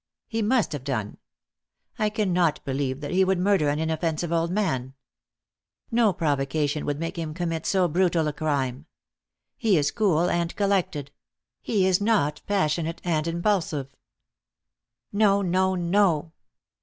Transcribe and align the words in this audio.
He 0.27 0.41
must 0.41 0.71
have 0.71 0.83
done. 0.83 1.17
I 1.99 2.09
cannot 2.09 2.65
believe 2.65 3.01
that 3.01 3.11
he 3.11 3.23
would 3.23 3.37
murder 3.37 3.69
an 3.69 3.77
inoffensive 3.77 4.31
old 4.31 4.49
man. 4.49 4.95
No 5.91 6.11
provocation 6.11 6.87
would 6.87 6.99
make 6.99 7.19
him 7.19 7.35
commit 7.35 7.67
so 7.67 7.87
brutal 7.87 8.27
a 8.27 8.33
crime. 8.33 8.87
He 9.57 9.77
is 9.77 9.91
cool 9.91 10.27
and 10.27 10.55
collected; 10.55 11.11
he 11.61 11.85
is 11.85 12.01
not 12.01 12.41
passionate 12.47 12.99
and 13.03 13.27
impulsive. 13.27 13.95
No, 15.13 15.43
no, 15.43 15.75
no! 15.75 16.31